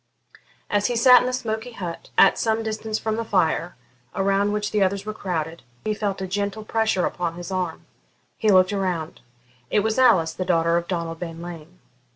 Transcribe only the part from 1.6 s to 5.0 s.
hut, at some distance from the fire, around which the